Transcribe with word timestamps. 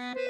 Mm-hmm. 0.00 0.29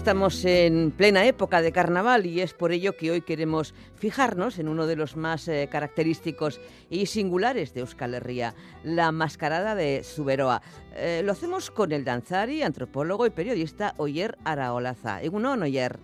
Estamos 0.00 0.46
en 0.46 0.92
plena 0.92 1.26
época 1.26 1.60
de 1.60 1.72
carnaval 1.72 2.24
y 2.24 2.40
es 2.40 2.54
por 2.54 2.72
ello 2.72 2.96
que 2.96 3.10
hoy 3.10 3.20
queremos 3.20 3.74
fijarnos 3.96 4.58
en 4.58 4.68
uno 4.68 4.86
de 4.86 4.96
los 4.96 5.14
más 5.14 5.46
eh, 5.46 5.68
característicos 5.70 6.58
y 6.88 7.04
singulares 7.04 7.74
de 7.74 7.80
Euskal 7.80 8.14
Herria, 8.14 8.54
la 8.82 9.12
mascarada 9.12 9.74
de 9.74 10.02
Suberoa. 10.02 10.62
Eh, 10.96 11.20
lo 11.22 11.32
hacemos 11.32 11.70
con 11.70 11.92
el 11.92 12.06
danzari, 12.06 12.62
antropólogo 12.62 13.26
y 13.26 13.30
periodista 13.30 13.92
Oyer 13.98 14.38
Araolaza. 14.42 15.22
¿Egunon, 15.22 15.64
Oyer? 15.64 15.98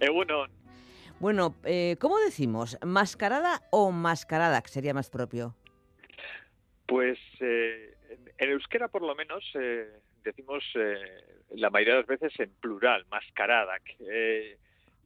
Egunon. 0.00 0.50
Bueno, 1.20 1.54
eh, 1.62 1.96
¿cómo 2.00 2.18
decimos? 2.18 2.78
¿Mascarada 2.84 3.62
o 3.70 3.92
mascarada, 3.92 4.60
que 4.60 4.70
sería 4.70 4.92
más 4.92 5.08
propio? 5.08 5.54
Pues 6.84 7.20
en 7.40 8.50
euskera, 8.50 8.88
por 8.88 9.02
lo 9.02 9.14
menos, 9.14 9.44
decimos 10.22 10.64
la 11.50 11.70
mayoría 11.70 11.94
de 11.94 12.00
las 12.00 12.06
veces 12.06 12.32
en 12.38 12.50
plural, 12.60 13.04
mascarada. 13.10 13.76
Eh, 14.00 14.56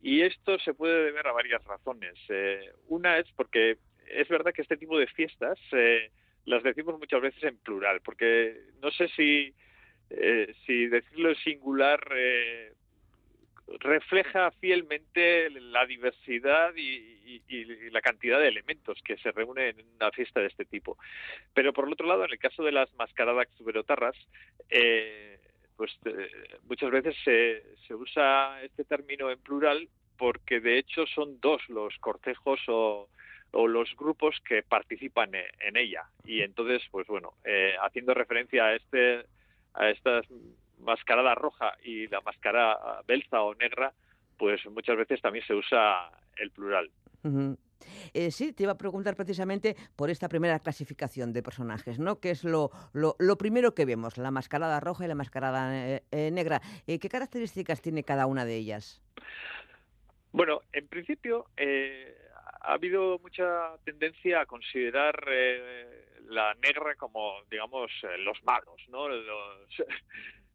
y 0.03 0.21
esto 0.23 0.59
se 0.59 0.75
puede 0.75 1.05
deber 1.05 1.27
a 1.27 1.33
varias 1.33 1.65
razones. 1.65 2.15
Eh, 2.29 2.71
una 2.89 3.19
es 3.19 3.31
porque 3.33 3.79
es 4.07 4.29
verdad 4.29 4.53
que 4.53 4.63
este 4.63 4.77
tipo 4.77 4.99
de 4.99 5.07
fiestas 5.07 5.59
eh, 5.73 6.11
las 6.45 6.63
decimos 6.63 6.99
muchas 6.99 7.23
veces 7.23 7.43
en 7.45 7.57
plural, 7.59 8.01
porque 8.03 8.57
no 8.83 8.91
sé 8.91 9.09
si, 9.09 9.55
si 10.67 10.87
decirlo 10.89 11.31
en 11.31 11.37
singular 11.37 12.01
refleja 13.81 14.51
fielmente 14.53 15.51
la 15.51 15.87
diversidad 15.87 16.75
y, 16.77 17.03
la 17.91 18.01
cantidad 18.01 18.41
de 18.41 18.49
elementos 18.49 19.01
que 19.05 19.17
se 19.19 19.31
reúnen 19.31 19.79
en 19.79 19.87
una 19.97 20.11
fiesta 20.11 20.41
de 20.41 20.49
este 20.49 20.65
tipo. 20.65 20.99
Pero 21.53 21.73
por 21.73 21.87
el 21.87 21.93
otro 21.93 22.07
lado, 22.07 22.25
en 22.25 22.33
el 22.33 22.39
caso 22.39 22.63
de 22.63 22.73
las 22.73 22.93
mascaradas 22.95 23.49
tuberotarras, 23.57 24.17
eh, 24.69 25.39
pues 25.77 25.93
eh, 26.05 26.29
muchas 26.65 26.91
veces 26.91 27.17
se, 27.25 27.63
se 27.87 27.95
usa 27.95 28.63
este 28.63 28.85
término 28.85 29.31
en 29.31 29.39
plural 29.39 29.89
porque 30.17 30.61
de 30.61 30.79
hecho 30.79 31.07
son 31.07 31.41
dos 31.41 31.63
los 31.69 31.97
cortejos 31.99 32.61
o, 32.69 33.09
o 33.53 33.67
los 33.67 33.95
grupos 33.97 34.37
que 34.47 34.63
participan 34.63 35.31
en, 35.35 35.77
ella 35.77 36.05
y 36.25 36.43
entonces 36.43 36.83
pues 36.91 37.07
bueno 37.07 37.35
eh, 37.45 37.75
haciendo 37.83 38.15
referencia 38.15 38.67
a 38.67 38.75
este 38.77 39.25
a 39.75 39.91
esta 39.91 40.23
mascarada 40.85 41.35
roja 41.35 41.75
y 41.83 42.07
la 42.09 42.21
mascarada 42.21 43.03
belza 43.07 43.43
o 43.43 43.55
negra 43.55 43.93
pues 44.37 44.65
muchas 44.67 44.97
veces 44.97 45.21
también 45.21 45.47
se 45.47 45.55
usa 45.55 46.11
el 46.37 46.51
plural 46.51 46.91
eh, 48.13 48.31
sí, 48.31 48.53
te 48.53 48.65
iba 48.65 48.73
a 48.73 48.79
preguntar 48.79 49.17
precisamente 49.17 49.77
por 49.97 50.11
esta 50.11 50.29
primera 50.29 50.59
clasificación 50.59 51.33
de 51.33 51.43
personajes, 51.43 51.99
¿no? 51.99 52.21
Que 52.21 52.31
es 52.31 52.45
lo, 52.45 52.71
lo, 52.93 53.37
primero 53.37 53.75
que 53.75 53.85
vemos, 53.85 54.19
la 54.19 54.31
mascarada 54.31 54.81
roja 54.81 55.05
y 55.05 55.09
la 55.09 55.15
mascarada 55.15 55.75
eh, 55.75 56.03
eh, 56.11 56.31
negra. 56.31 56.61
¿Qué 56.87 57.09
características 57.09 57.83
tiene 57.83 58.05
cada 58.05 58.27
una 58.27 58.45
de 58.45 58.57
ellas? 58.57 59.03
Bueno, 60.33 60.61
en 60.73 60.89
principio 60.89 61.47
ha 61.57 62.73
habido 62.73 63.19
mucha 63.21 63.77
tendencia 63.85 64.41
a 64.41 64.47
considerar 64.47 65.15
la 66.27 66.55
negra 66.55 66.95
como, 66.97 67.35
digamos, 67.51 67.91
los 68.19 68.43
malos, 68.45 68.81
¿no? 68.89 69.09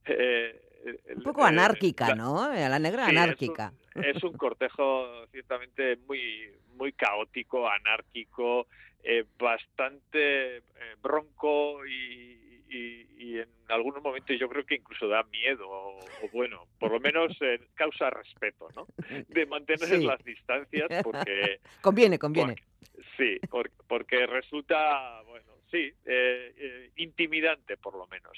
Un 0.07 1.23
poco 1.23 1.43
anárquica, 1.43 2.15
¿no? 2.15 2.51
La 2.53 2.79
negra 2.79 3.07
anárquica. 3.07 3.73
es 3.95 4.23
un 4.23 4.33
cortejo 4.33 5.27
ciertamente 5.31 5.97
muy 6.07 6.51
muy 6.79 6.93
caótico, 6.93 7.69
anárquico, 7.69 8.67
eh, 9.03 9.25
bastante 9.37 10.57
eh, 10.57 10.61
bronco 11.01 11.85
y, 11.85 12.37
en 12.71 13.47
algunos 13.69 14.03
momentos 14.03 14.35
yo 14.39 14.49
creo 14.49 14.65
que 14.65 14.75
incluso 14.75 15.07
da 15.07 15.23
miedo 15.23 15.67
o, 15.69 15.99
bueno, 16.33 16.67
por 16.79 16.91
lo 16.91 16.99
menos 16.99 17.35
eh, 17.41 17.59
causa 17.73 18.09
respeto, 18.09 18.67
¿no? 18.75 18.87
De 19.27 19.45
mantener 19.45 20.03
las 20.03 20.23
distancias 20.23 20.87
porque... 21.03 21.59
conviene, 21.81 22.19
conviene. 22.19 22.55
sí, 23.17 23.39
porque, 23.87 24.25
resulta, 24.27 25.21
bueno, 25.23 25.51
sí, 25.71 25.91
intimidante 26.97 27.77
por 27.77 27.95
lo 27.95 28.07
menos. 28.07 28.37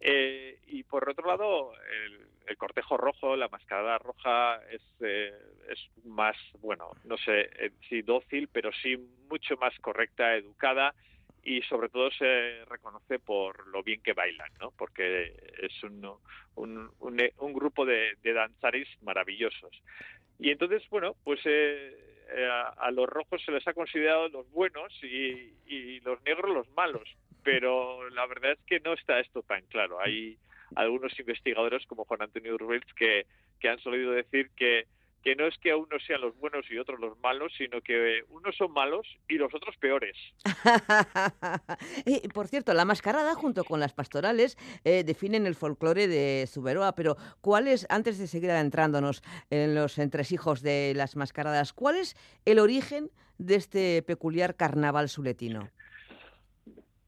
Y 0.00 0.82
por 0.84 1.08
otro 1.08 1.26
lado, 1.26 1.72
el, 2.06 2.26
el 2.46 2.56
cortejo 2.56 2.96
rojo, 2.96 3.36
la 3.36 3.48
mascarada 3.48 3.98
roja 3.98 4.60
es, 4.70 4.82
eh, 5.00 5.32
es 5.68 6.04
más, 6.04 6.36
bueno, 6.60 6.90
no 7.04 7.16
sé 7.16 7.48
eh, 7.58 7.70
si 7.88 8.02
dócil, 8.02 8.48
pero 8.48 8.70
sí 8.72 8.96
mucho 9.28 9.56
más 9.56 9.78
correcta, 9.80 10.34
educada 10.34 10.94
y 11.42 11.62
sobre 11.62 11.88
todo 11.88 12.10
se 12.10 12.64
reconoce 12.66 13.18
por 13.18 13.66
lo 13.68 13.82
bien 13.82 14.02
que 14.02 14.12
bailan, 14.12 14.50
¿no? 14.60 14.70
Porque 14.72 15.34
es 15.60 15.82
un, 15.82 16.08
un, 16.54 16.90
un, 17.00 17.52
grupo 17.52 17.84
de, 17.84 18.16
de, 18.22 18.32
danzaris 18.32 18.88
maravillosos. 19.02 19.82
Y 20.38 20.50
entonces, 20.50 20.82
bueno, 20.88 21.16
pues 21.24 21.40
eh, 21.44 21.96
a, 22.76 22.90
los 22.92 23.08
rojos 23.08 23.42
se 23.44 23.50
les 23.50 23.66
ha 23.66 23.74
considerado 23.74 24.28
los 24.28 24.48
buenos 24.50 24.92
y 25.02 26.00
los 26.00 26.22
negros 26.22 26.54
los 26.54 26.68
malos, 26.70 27.08
pero 27.42 28.08
la 28.10 28.26
verdad 28.26 28.52
es 28.52 28.60
que 28.66 28.80
no 28.80 28.92
está 28.92 29.20
esto 29.20 29.42
tan 29.42 29.62
claro. 29.66 30.00
Hay 30.00 30.38
algunos 30.74 31.18
investigadores 31.18 31.86
como 31.86 32.04
Juan 32.04 32.22
Antonio 32.22 32.54
Urbels 32.54 32.92
que, 32.94 33.26
que 33.60 33.68
han 33.68 33.78
solido 33.80 34.12
decir 34.12 34.50
que, 34.56 34.86
que 35.22 35.36
no 35.36 35.46
es 35.46 35.56
que 35.58 35.74
unos 35.74 36.02
sean 36.04 36.20
los 36.20 36.36
buenos 36.38 36.64
y 36.70 36.78
otros 36.78 36.98
los 36.98 37.18
malos, 37.20 37.52
sino 37.56 37.80
que 37.80 38.24
unos 38.28 38.56
son 38.56 38.72
malos 38.72 39.06
y 39.28 39.34
los 39.34 39.54
otros 39.54 39.76
peores. 39.76 40.16
por 42.34 42.48
cierto, 42.48 42.74
la 42.74 42.84
mascarada 42.84 43.34
junto 43.34 43.64
con 43.64 43.80
las 43.80 43.92
pastorales 43.92 44.58
eh, 44.84 45.04
definen 45.04 45.46
el 45.46 45.54
folclore 45.54 46.08
de 46.08 46.46
Zuberoa, 46.48 46.94
pero 46.94 47.16
¿cuál 47.40 47.68
es, 47.68 47.86
antes 47.88 48.18
de 48.18 48.26
seguir 48.26 48.50
adentrándonos 48.50 49.22
en 49.50 49.74
los 49.74 49.98
entresijos 49.98 50.62
de 50.62 50.92
las 50.96 51.14
mascaradas, 51.14 51.72
cuál 51.72 51.96
es 51.96 52.16
el 52.44 52.58
origen 52.58 53.10
de 53.38 53.54
este 53.54 54.02
peculiar 54.02 54.56
carnaval 54.56 55.08
suletino? 55.08 55.70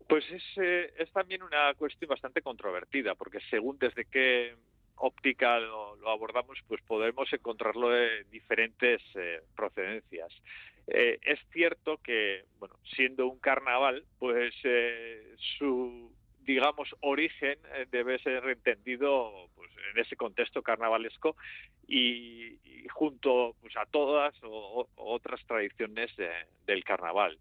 Pues 0.08 0.30
es, 0.30 0.42
eh, 0.56 0.92
es 0.98 1.10
también 1.12 1.42
una 1.42 1.72
cuestión 1.74 2.08
bastante 2.08 2.42
controvertida, 2.42 3.14
porque 3.14 3.40
según 3.48 3.78
desde 3.78 4.04
qué 4.04 4.54
óptica 4.96 5.58
lo, 5.58 5.96
abordamos, 6.08 6.58
pues 6.68 6.82
podemos 6.82 7.32
encontrarlo 7.32 7.88
de 7.88 8.24
diferentes 8.24 9.00
eh, 9.14 9.40
procedencias. 9.56 10.30
Eh, 10.86 11.18
es 11.22 11.40
cierto 11.52 11.98
que, 12.02 12.44
bueno, 12.58 12.78
siendo 12.94 13.26
un 13.26 13.38
carnaval, 13.38 14.04
pues 14.18 14.54
su 15.58 16.12
digamos 16.42 16.94
origen 17.00 17.58
debe 17.90 18.18
ser 18.18 18.46
entendido 18.46 19.48
pues, 19.54 19.70
en 19.94 19.98
ese 19.98 20.14
contexto 20.14 20.62
carnavalesco 20.62 21.36
y, 21.88 22.58
junto 22.90 23.56
pues 23.62 23.74
a 23.78 23.86
todas 23.86 24.34
otras 24.42 25.40
tradiciones 25.46 26.10
del 26.66 26.84
carnaval. 26.84 27.38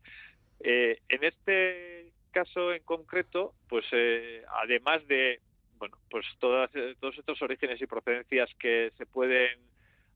en 0.61 1.23
este 1.23 2.12
caso 2.33 2.73
en 2.73 2.83
concreto, 2.83 3.53
pues 3.69 3.85
eh, 3.93 4.43
además 4.61 5.07
de 5.07 5.39
bueno, 5.77 5.97
pues 6.09 6.25
todas, 6.39 6.69
eh, 6.75 6.95
todos 6.99 7.17
estos 7.17 7.41
orígenes 7.41 7.81
y 7.81 7.87
procedencias 7.87 8.49
que 8.59 8.91
se 8.97 9.05
pueden 9.05 9.59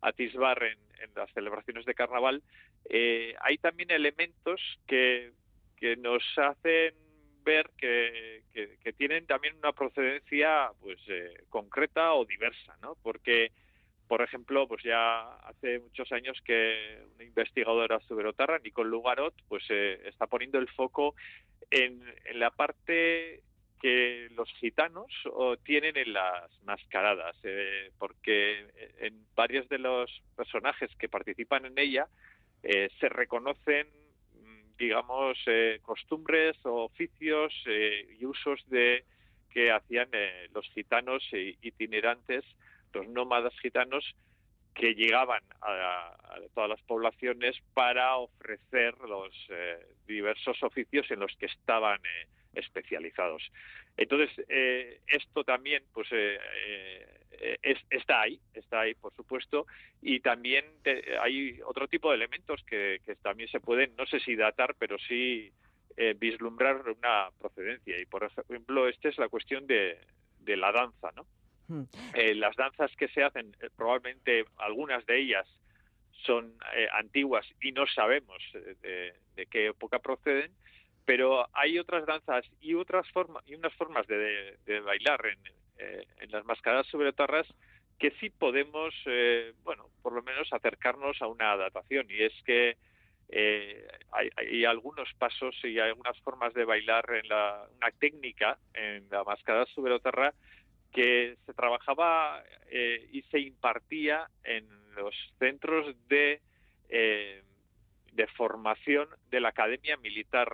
atisbar 0.02 0.62
en, 0.64 0.78
las 1.16 1.32
celebraciones 1.32 1.86
de 1.86 1.96
carnaval, 1.96 2.44
eh, 2.90 3.36
hay 3.42 3.58
también 3.58 3.90
elementos 3.92 4.62
que, 4.88 5.32
que 5.76 5.96
nos 5.96 6.24
hacen 6.38 6.94
ver 7.44 7.70
que, 7.78 8.44
que, 8.54 8.94
tienen 8.94 9.26
también 9.26 9.56
una 9.58 9.72
procedencia 9.72 10.70
pues 10.82 11.00
concreta 11.50 12.14
o 12.14 12.26
diversa, 12.26 12.76
¿no? 12.82 12.96
Porque 13.02 13.52
por 14.08 14.22
ejemplo, 14.22 14.68
pues 14.68 14.84
ya 14.84 15.34
hace 15.48 15.80
muchos 15.80 16.12
años 16.12 16.40
que 16.46 17.04
una 17.16 17.24
investigadora 17.24 18.00
suberotarra, 18.02 18.60
Nicole 18.60 18.90
Lugarot, 18.90 19.34
pues 19.48 19.64
eh, 19.70 20.02
está 20.06 20.28
poniendo 20.28 20.60
el 20.60 20.70
foco 20.70 21.16
en, 21.70 22.02
la 22.36 22.52
parte 22.52 23.44
que 23.82 24.30
los 24.36 24.50
gitanos 24.54 25.08
tienen 25.64 25.98
en 25.98 26.14
las 26.14 26.50
mascaradas, 26.64 27.36
eh, 27.44 27.92
porque 28.00 28.66
en 29.00 29.26
varios 29.36 29.70
de 29.70 29.78
los 29.78 30.10
personajes 30.36 30.90
que 30.98 31.10
participan 31.10 31.66
en 31.66 31.78
ella 31.78 32.08
eh, 32.64 32.90
se 33.00 33.10
reconocen, 33.10 33.88
digamos, 34.80 35.38
costumbres 35.82 36.56
o 36.66 36.86
oficios 36.86 37.54
y 38.20 38.26
usos 38.26 38.68
de 38.70 39.04
que 39.50 39.72
hacían 39.72 40.10
los 40.54 40.68
gitanos 40.70 41.24
itinerantes 41.34 42.46
los 42.94 43.08
nómadas 43.08 43.54
gitanos 43.62 44.16
que 44.78 44.94
llegaban 44.94 45.42
a, 45.62 46.16
todas 46.54 46.70
las 46.70 46.82
poblaciones 46.84 47.58
para 47.74 48.16
ofrecer 48.18 48.96
los 49.00 49.34
eh, 49.50 49.80
diversos 50.06 50.62
oficios 50.62 51.10
en 51.10 51.20
los 51.20 51.36
que 51.38 51.48
estaban 51.48 52.00
eh, 52.06 52.28
especializados. 52.54 53.42
Entonces, 53.98 54.30
eh, 54.48 55.02
esto 55.08 55.44
también 55.44 55.84
pues, 55.94 56.08
está 57.90 58.22
ahí, 58.22 58.40
está 58.54 58.82
ahí, 58.82 58.94
por 58.94 59.16
supuesto, 59.16 59.66
y 60.02 60.20
también 60.20 60.66
hay 61.22 61.60
otro 61.66 61.88
tipo 61.88 62.12
de 62.12 62.18
elementos 62.18 62.64
que, 62.64 63.02
también 63.24 63.50
se 63.50 63.60
pueden, 63.60 63.96
no 63.96 64.06
sé 64.06 64.20
si 64.20 64.36
datar, 64.36 64.76
pero 64.78 65.00
sí 65.00 65.52
vislumbrar 66.18 66.88
una 66.88 67.30
procedencia. 67.40 68.00
Y, 68.00 68.06
por 68.06 68.24
ejemplo, 68.24 68.88
esta 68.88 69.10
es 69.10 69.18
la 69.18 69.30
cuestión 69.30 69.66
de 69.66 69.98
la 70.46 70.72
danza, 70.72 71.12
¿no? 71.16 71.26
Hmm. 71.68 71.84
las 72.36 72.56
danzas 72.56 72.96
que 72.96 73.10
se 73.10 73.24
hacen, 73.24 73.56
probablemente 73.76 74.46
algunas 74.58 75.06
de 75.06 75.20
ellas 75.20 75.46
son 76.26 76.58
antiguas 76.94 77.46
y 77.62 77.74
no 77.74 77.86
sabemos 77.88 78.42
de, 78.54 79.14
de, 79.36 79.46
qué 79.48 79.68
época 79.68 80.00
proceden, 80.00 80.52
pero 81.08 81.48
hay 81.54 81.80
otras 81.80 82.06
danzas 82.06 82.44
y 82.60 82.74
otras 82.74 83.10
formas 83.12 83.42
y 83.48 83.56
unas 83.56 83.74
formas 83.76 84.06
de, 84.08 84.58
bailar 84.82 85.26
en, 85.26 85.40
eh, 85.78 86.06
en, 86.20 86.32
las 86.32 86.44
mascaradas 86.44 86.86
sobre 86.88 87.14
torres 87.14 87.48
que 87.98 88.12
sí 88.20 88.30
podemos, 88.30 88.94
eh, 89.06 89.54
bueno, 89.64 89.90
por 90.02 90.12
lo 90.12 90.22
menos 90.22 90.52
acercarnos 90.52 91.22
a 91.22 91.28
una 91.28 91.54
adaptación 91.54 92.08
y 92.10 92.24
es 92.24 92.34
que 92.46 92.76
eh, 93.30 93.88
hay, 94.12 94.66
algunos 94.66 95.08
pasos 95.18 95.56
y 95.64 95.80
algunas 95.80 96.20
formas 96.20 96.54
de 96.54 96.66
bailar 96.66 97.06
en 97.24 97.30
la, 97.30 97.66
una 97.78 97.92
técnica 97.92 98.58
en 98.74 99.08
la 99.10 99.24
mascarada 99.24 99.66
sobre 99.68 99.94
que 100.92 101.38
se 101.46 101.54
trabajaba 101.54 102.44
y 103.12 103.22
se 103.32 103.40
impartía 103.40 104.28
en 104.44 104.68
los 104.96 105.14
centros 105.40 105.96
de 106.08 106.42
de 108.18 108.28
formación 108.28 109.08
de 109.30 109.40
la 109.40 109.50
Academia 109.50 109.96
Militar 109.98 110.52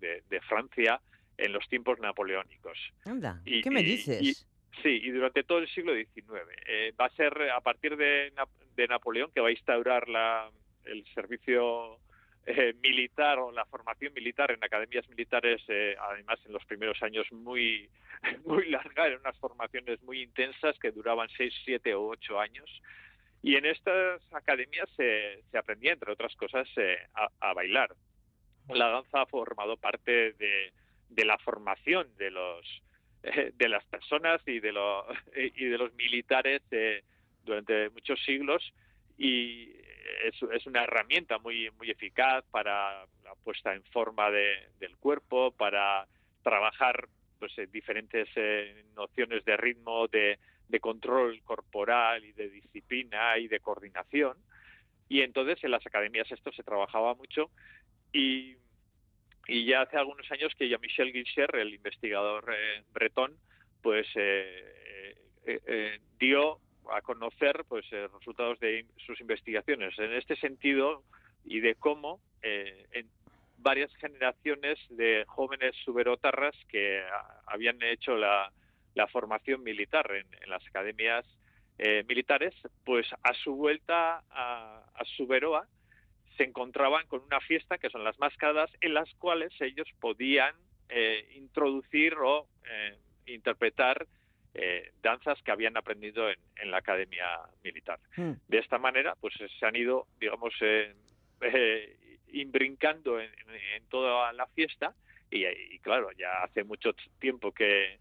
eh, 0.00 0.22
de, 0.28 0.40
Francia 0.40 1.00
en 1.36 1.52
los 1.52 1.68
tiempos 1.68 2.00
napoleónicos. 2.00 2.78
Anda, 3.04 3.40
¿qué 3.44 3.70
me 3.70 3.82
dices? 3.82 4.48
sí, 4.82 4.88
y 5.02 5.10
durante 5.10 5.44
todo 5.44 5.58
el 5.58 5.68
siglo 5.68 5.94
XIX. 5.94 6.24
Eh, 6.66 6.92
va 6.98 7.06
a 7.06 7.10
ser 7.10 7.50
a 7.50 7.60
partir 7.60 7.96
de, 7.96 8.32
de, 8.76 8.88
Napoleón 8.88 9.30
que 9.32 9.40
va 9.40 9.48
a 9.48 9.52
instaurar 9.52 10.08
la, 10.08 10.50
el 10.84 11.04
servicio 11.14 11.98
eh, 12.46 12.74
militar 12.82 13.38
o 13.38 13.52
la 13.52 13.64
formación 13.66 14.14
militar 14.14 14.50
en 14.50 14.62
academias 14.62 15.08
militares, 15.08 15.62
además 16.00 16.38
en 16.46 16.52
los 16.52 16.64
primeros 16.64 17.02
años 17.02 17.26
muy, 17.32 17.88
muy 18.44 18.70
larga, 18.70 19.06
eran 19.06 19.20
unas 19.20 19.38
formaciones 19.38 20.02
muy 20.02 20.22
intensas 20.22 20.78
que 20.78 20.92
duraban 20.92 21.28
seis, 21.36 21.52
siete 21.64 21.94
o 21.94 22.06
ocho 22.06 22.40
años. 22.40 22.70
Y 23.42 23.54
en 23.56 23.66
estas 23.66 24.20
academias 24.32 24.88
se, 24.96 25.42
se 25.50 25.58
aprendía, 25.58 25.92
entre 25.92 26.12
otras 26.12 26.34
cosas, 26.34 26.68
eh, 26.76 26.98
a, 27.14 27.52
bailar. 27.54 27.94
La 28.68 28.88
danza 28.88 29.22
ha 29.22 29.26
formado 29.26 29.76
parte 29.76 30.32
de, 30.32 30.72
de 31.08 31.24
la 31.24 31.38
formación 31.38 32.08
de 32.16 32.32
los 32.32 32.82
eh, 33.22 33.52
de 33.54 33.68
las 33.68 33.84
personas 33.84 34.40
y 34.46 34.58
de 34.58 34.72
los 34.72 35.04
y 35.36 35.64
de 35.66 35.78
los 35.78 35.94
militares 35.94 36.62
eh, 36.72 37.04
durante 37.44 37.90
muchos 37.90 38.20
siglos 38.24 38.72
y 39.16 39.70
es, 40.24 40.66
una 40.66 40.84
herramienta 40.84 41.38
muy 41.38 41.70
muy 41.72 41.90
eficaz 41.90 42.44
para 42.50 43.06
la 43.24 43.34
puesta 43.44 43.74
en 43.74 43.82
forma 43.84 44.30
de, 44.30 44.68
del 44.78 44.96
cuerpo 44.96 45.50
para 45.52 46.06
trabajar 46.42 47.08
pues 47.38 47.52
diferentes 47.70 48.28
nociones 48.94 49.44
de 49.44 49.56
ritmo 49.56 50.08
de 50.08 50.38
de 50.68 50.80
control 50.80 51.40
corporal 51.42 52.24
y 52.24 52.32
de 52.32 52.48
disciplina 52.48 53.38
y 53.38 53.48
de 53.48 53.60
coordinación. 53.60 54.36
Y 55.08 55.20
entonces 55.20 55.62
en 55.62 55.70
las 55.70 55.86
academias 55.86 56.30
esto 56.30 56.52
se 56.52 56.62
trabajaba 56.62 57.14
mucho 57.14 57.50
y, 58.12 58.56
y 59.46 59.66
ya 59.66 59.82
hace 59.82 59.96
algunos 59.96 60.30
años 60.32 60.52
que 60.58 60.68
ya 60.68 60.78
Michel 60.78 61.12
Guilcher, 61.12 61.54
el 61.56 61.74
investigador 61.74 62.52
eh, 62.52 62.82
bretón, 62.92 63.36
pues 63.82 64.06
eh, 64.16 65.14
eh, 65.46 66.00
dio 66.18 66.58
a 66.92 67.00
conocer 67.02 67.64
pues 67.68 67.84
resultados 67.90 68.58
de 68.60 68.86
sus 69.04 69.20
investigaciones. 69.20 69.98
En 69.98 70.12
este 70.12 70.36
sentido 70.36 71.02
y 71.44 71.60
de 71.60 71.74
cómo 71.74 72.20
en 72.42 73.08
varias 73.58 73.92
generaciones 73.96 74.78
de 74.90 75.24
jóvenes 75.26 75.74
suberotarras 75.84 76.54
que 76.68 77.02
habían 77.46 77.82
hecho 77.82 78.16
la, 78.16 78.52
formación 79.10 79.62
militar 79.62 80.10
en, 80.12 80.26
las 80.48 80.66
academias 80.66 81.24
eh, 81.78 82.04
militares, 82.08 82.54
pues 82.84 83.06
a 83.22 83.34
su 83.34 83.54
vuelta 83.54 84.22
a, 84.30 84.82
a 84.94 85.04
Suberoa 85.16 85.66
se 86.36 86.44
encontraban 86.44 87.06
con 87.06 87.22
una 87.22 87.40
fiesta 87.40 87.78
que 87.78 87.90
son 87.90 88.04
las 88.04 88.18
mascadas 88.18 88.70
en 88.80 88.94
las 88.94 89.12
cuales 89.14 89.52
ellos 89.60 89.88
podían 90.00 90.54
eh, 90.88 91.28
introducir 91.34 92.14
o 92.14 92.46
eh, 94.58 94.92
danzas 95.02 95.40
que 95.42 95.50
habían 95.50 95.76
aprendido 95.76 96.28
en, 96.30 96.70
la 96.70 96.78
academia 96.78 97.26
militar. 97.62 97.98
Hmm. 98.16 98.32
De 98.48 98.58
esta 98.58 98.78
manera, 98.78 99.14
pues 99.20 99.34
se 99.34 99.66
han 99.66 99.76
ido, 99.76 100.06
digamos, 100.18 100.54
imbrincando 102.32 103.20
en, 103.20 103.30
toda 103.88 104.32
la 104.32 104.46
fiesta 104.48 104.94
y, 105.30 105.78
claro, 105.80 106.10
ya 106.12 106.42
hace 106.42 106.64
mucho 106.64 106.94
tiempo 107.20 107.52
que, 107.52 107.98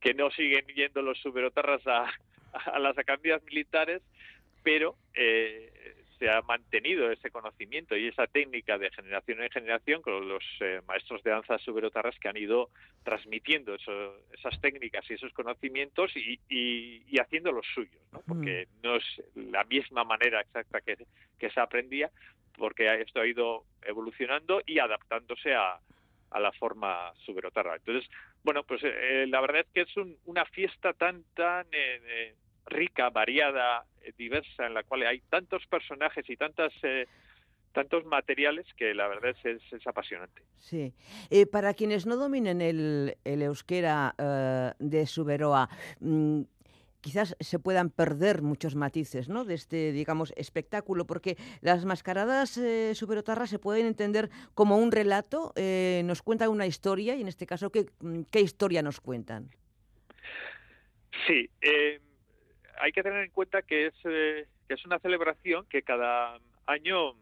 que 0.00 0.14
no 0.14 0.30
siguen 0.30 0.66
yendo 0.68 1.02
los 1.02 1.18
superotarras 1.18 1.86
a, 1.86 2.10
a 2.52 2.78
las 2.78 2.96
academias 2.96 3.42
militares, 3.44 4.02
pero 4.62 4.96
eh, 5.14 5.97
se 6.18 6.30
ha 6.30 6.42
mantenido 6.42 7.10
ese 7.10 7.30
conocimiento 7.30 7.96
y 7.96 8.08
esa 8.08 8.26
técnica 8.26 8.78
de 8.78 8.90
generación 8.90 9.42
en 9.42 9.50
generación 9.50 10.02
con 10.02 10.28
los 10.28 10.42
eh, 10.60 10.80
maestros 10.86 11.22
de 11.22 11.30
danza 11.30 11.58
suberotarras 11.58 12.18
que 12.18 12.28
han 12.28 12.36
ido 12.36 12.70
transmitiendo 13.04 13.74
esas 13.74 14.60
técnicas 14.60 15.08
y 15.10 15.14
esos 15.14 15.32
conocimientos 15.32 16.12
y, 16.16 16.38
y, 16.48 17.18
haciendo 17.18 17.52
los 17.52 17.66
suyos, 17.74 18.00
¿no? 18.12 18.20
porque 18.26 18.68
no 18.82 18.96
es 18.96 19.04
la 19.34 19.64
misma 19.64 20.04
manera 20.04 20.40
exacta 20.40 20.80
que, 20.80 20.96
que 21.38 21.50
se 21.50 21.60
aprendía, 21.60 22.10
porque 22.56 23.00
esto 23.00 23.20
ha 23.20 23.26
ido 23.26 23.64
evolucionando 23.82 24.60
y 24.66 24.78
adaptándose 24.78 25.54
a, 25.54 25.78
a 26.30 26.40
la 26.40 26.52
forma 26.52 27.12
suberotarra. 27.24 27.76
Entonces, 27.76 28.08
bueno, 28.42 28.62
pues 28.64 28.82
eh, 28.84 29.26
la 29.28 29.40
verdad 29.40 29.62
es 29.62 29.66
que 29.72 29.80
es 29.82 30.06
una 30.24 30.44
fiesta 30.46 30.92
tan, 30.92 31.24
tan 31.34 31.66
eh, 31.72 32.00
eh, 32.06 32.34
rica, 32.68 33.10
variada, 33.10 33.84
diversa, 34.16 34.66
en 34.66 34.74
la 34.74 34.82
cual 34.82 35.06
hay 35.06 35.20
tantos 35.28 35.66
personajes 35.66 36.28
y 36.28 36.36
tantas... 36.36 36.72
tantos 37.72 38.04
materiales 38.06 38.66
que 38.76 38.94
la 38.94 39.06
verdad 39.06 39.36
es, 39.44 39.60
es, 39.72 39.86
apasionante. 39.86 40.42
Sí. 40.58 40.92
para 41.52 41.74
quienes 41.74 42.06
no 42.06 42.16
dominen 42.16 42.60
el, 42.60 43.16
el 43.24 43.42
euskera 43.42 44.14
de 44.78 45.06
Suberoa, 45.06 45.68
mm, 46.00 46.42
quizás 47.00 47.36
se 47.40 47.58
puedan 47.58 47.90
perder 47.90 48.42
muchos 48.42 48.74
matices 48.74 49.28
¿no? 49.28 49.44
de 49.44 49.54
este, 49.54 49.92
digamos, 49.92 50.32
espectáculo, 50.36 51.06
porque 51.06 51.36
las 51.60 51.84
mascaradas 51.84 52.56
eh, 52.58 52.94
superotarras 52.94 53.50
se 53.50 53.58
pueden 53.58 53.86
entender 53.86 54.30
como 54.54 54.78
un 54.78 54.92
relato, 54.92 55.52
eh, 55.56 56.02
nos 56.04 56.22
cuentan 56.22 56.50
una 56.50 56.66
historia, 56.66 57.16
y 57.16 57.20
en 57.20 57.28
este 57.28 57.46
caso, 57.46 57.70
¿qué, 57.70 57.86
qué 58.30 58.40
historia 58.40 58.82
nos 58.82 59.00
cuentan? 59.00 59.48
Sí, 61.26 61.48
eh, 61.60 62.00
hay 62.80 62.92
que 62.92 63.02
tener 63.02 63.24
en 63.24 63.30
cuenta 63.30 63.62
que 63.62 63.86
es, 63.86 63.94
que 64.02 64.46
es 64.68 64.84
una 64.84 64.98
celebración 64.98 65.66
que 65.66 65.82
cada 65.82 66.38
año 66.66 67.14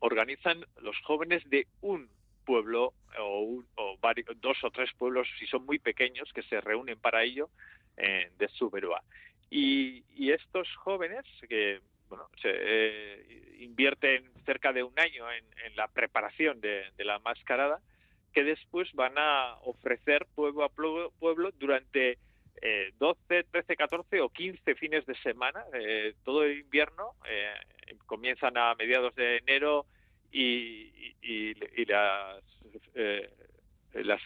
organizan 0.00 0.64
los 0.80 0.98
jóvenes 1.00 1.42
de 1.48 1.66
un 1.80 2.08
pueblo 2.44 2.92
o, 3.18 3.62
o 3.76 3.96
varios, 3.98 4.28
dos 4.40 4.62
o 4.64 4.70
tres 4.70 4.90
pueblos, 4.98 5.28
si 5.38 5.46
son 5.46 5.64
muy 5.64 5.78
pequeños, 5.78 6.32
que 6.32 6.42
se 6.42 6.60
reúnen 6.60 6.98
para 6.98 7.22
ello 7.22 7.48
eh, 7.96 8.30
de 8.38 8.48
Suberoa. 8.48 9.02
Y, 9.50 10.02
y, 10.14 10.32
estos 10.32 10.66
jóvenes 10.76 11.24
que 11.46 11.80
bueno, 12.08 12.26
se 12.40 12.50
eh, 12.50 13.56
invierten 13.60 14.30
cerca 14.46 14.72
de 14.72 14.82
un 14.82 14.98
año 14.98 15.30
en, 15.30 15.76
la 15.76 15.88
preparación 15.88 16.60
de, 16.60 16.84
la 16.98 17.18
mascarada, 17.18 17.80
que 18.32 18.44
después 18.44 18.92
van 18.94 19.14
a 19.16 19.56
ofrecer 19.62 20.26
pueblo 20.34 20.64
a 20.64 20.68
pueblo, 20.68 21.50
durante 21.58 22.18
eh, 22.60 22.92
12, 22.98 23.44
13, 23.50 23.76
14 23.76 24.20
o 24.20 24.28
15 24.28 24.74
fines 24.74 25.06
de 25.06 25.14
semana, 25.16 25.64
eh, 25.74 26.14
todo 26.24 26.44
el 26.44 26.60
invierno. 26.60 27.14
Eh, 27.28 27.54
comienzan 28.06 28.56
a 28.56 28.74
mediados 28.74 29.14
de 29.14 29.38
enero 29.38 29.86
y, 30.30 31.14
y, 31.22 31.84
las, 31.84 32.42
las 33.92 34.20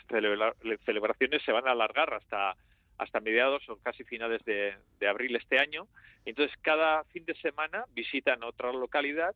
celebraciones 0.84 1.42
se 1.42 1.52
van 1.52 1.66
a 1.66 1.72
alargar 1.72 2.14
hasta 2.14 2.56
hasta 2.98 3.20
mediados 3.20 3.68
o 3.68 3.76
casi 3.76 4.04
finales 4.04 4.42
de, 4.44 4.74
abril 5.08 5.36
este 5.36 5.58
año. 5.58 5.86
Entonces, 6.24 6.56
cada 6.62 7.04
fin 7.04 7.24
de 7.24 7.34
semana 7.36 7.84
visitan 7.94 8.42
otra 8.42 8.72
localidad 8.72 9.34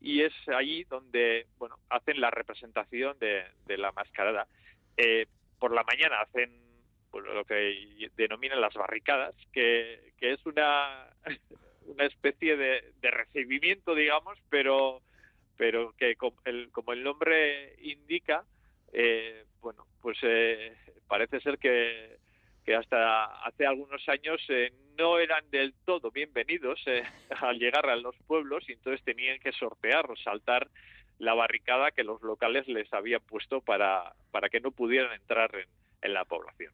y 0.00 0.22
es 0.22 0.34
allí 0.48 0.84
donde 0.84 1.46
bueno 1.58 1.78
hacen 1.88 2.20
la 2.20 2.30
representación 2.30 3.18
de, 3.18 3.46
la 3.76 3.92
mascarada. 3.92 4.46
Eh, 4.96 5.26
por 5.58 5.72
la 5.72 5.84
mañana 5.84 6.20
hacen 6.20 6.50
lo 7.20 7.44
que 7.44 8.10
denominan 8.16 8.60
las 8.60 8.74
barricadas, 8.74 9.34
que, 9.52 10.12
es 10.20 10.44
una, 10.46 11.08
una 11.86 12.04
especie 12.04 12.56
de, 12.56 12.82
recibimiento, 13.02 13.94
digamos, 13.94 14.38
pero, 14.50 15.02
pero 15.56 15.92
que 15.96 16.16
como 16.16 16.36
el, 16.44 16.70
como 16.72 16.92
el 16.92 17.02
nombre 17.02 17.76
indica, 17.80 18.44
eh, 18.92 19.44
bueno, 19.60 19.86
pues 20.00 20.18
eh, 20.22 20.76
parece 21.08 21.40
ser 21.40 21.58
que 21.58 22.18
que 22.66 22.74
hasta 22.74 23.26
hace 23.46 23.64
algunos 23.64 24.06
años 24.08 24.44
eh, 24.48 24.72
no 24.98 25.20
eran 25.20 25.48
del 25.50 25.72
todo 25.84 26.10
bienvenidos 26.10 26.82
eh, 26.86 27.04
al 27.40 27.58
llegar 27.58 27.88
a 27.88 27.94
los 27.94 28.16
pueblos 28.26 28.68
y 28.68 28.72
entonces 28.72 29.02
tenían 29.04 29.38
que 29.38 29.52
sortear 29.52 30.10
o 30.10 30.16
saltar 30.16 30.68
la 31.18 31.32
barricada 31.32 31.92
que 31.92 32.02
los 32.02 32.20
locales 32.22 32.66
les 32.66 32.92
habían 32.92 33.20
puesto 33.20 33.60
para, 33.60 34.12
para 34.32 34.48
que 34.48 34.60
no 34.60 34.72
pudieran 34.72 35.14
entrar 35.14 35.54
en, 35.54 35.68
en 36.06 36.14
la 36.14 36.24
población. 36.24 36.72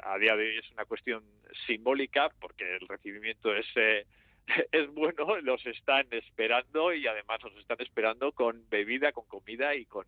a 0.00 0.18
día 0.18 0.36
de 0.36 0.48
hoy 0.48 0.58
es 0.58 0.70
una 0.70 0.84
cuestión 0.84 1.24
simbólica 1.66 2.30
porque 2.40 2.76
el 2.76 2.88
recibimiento 2.88 3.54
es, 3.54 3.66
eh, 3.74 4.06
es 4.72 4.88
bueno, 4.94 5.40
los 5.40 5.64
están 5.66 6.06
esperando 6.12 6.94
y 6.94 7.06
además 7.06 7.42
los 7.42 7.56
están 7.56 7.80
esperando 7.80 8.32
con 8.32 8.68
bebida, 8.70 9.12
con 9.12 9.26
comida 9.26 9.74
y 9.74 9.84
con, 9.84 10.06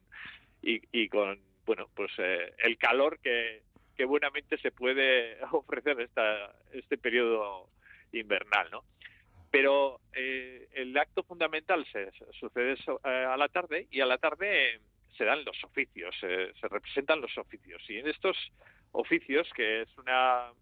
y, 0.62 1.08
con 1.08 1.40
bueno, 1.66 1.88
pues 1.94 2.12
eh, 2.18 2.54
el 2.58 2.78
calor 2.78 3.18
que, 3.18 3.62
que 3.96 4.04
buenamente 4.04 4.56
se 4.58 4.70
puede 4.70 5.38
ofrecer 5.52 6.00
esta, 6.00 6.54
este 6.72 6.96
periodo 6.96 7.68
invernal, 8.12 8.68
¿no? 8.70 8.84
Pero 9.50 10.00
eh, 10.14 10.68
el 10.72 10.96
acto 10.96 11.24
fundamental 11.24 11.84
se, 11.92 12.10
sucede 12.38 12.76
a 13.02 13.36
la 13.36 13.48
tarde 13.48 13.86
y 13.90 14.00
a 14.00 14.06
la 14.06 14.16
tarde 14.16 14.80
se 15.16 15.24
dan 15.24 15.44
los 15.44 15.62
oficios, 15.64 16.14
se 16.20 16.68
representan 16.68 17.20
los 17.20 17.36
oficios. 17.38 17.82
Y 17.88 17.98
en 17.98 18.08
estos 18.08 18.36
oficios, 18.92 19.48
que 19.54 19.82
es 19.82 19.98
una, 19.98 20.52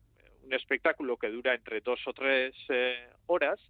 un 0.42 0.52
espectáculo 0.52 1.16
que 1.16 1.28
dura 1.28 1.54
entre 1.54 1.80
dos 1.80 2.00
o 2.06 2.12
tres 2.12 2.54
eh, 2.68 3.08
horas, 3.26 3.60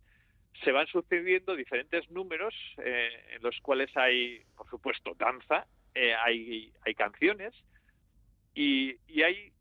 se 0.64 0.72
van 0.72 0.86
sucediendo 0.86 1.56
diferentes 1.56 2.10
números 2.10 2.54
eh, 2.78 3.10
en 3.34 3.42
los 3.42 3.58
cuales 3.60 3.94
hay, 3.96 4.42
por 4.56 4.68
supuesto, 4.68 5.14
danza, 5.14 5.66
eh, 5.94 6.14
hay, 6.14 6.72
hay 6.84 6.94
canciones 6.94 7.54
y, 8.54 8.96
y 9.08 9.22
hay, 9.22 9.52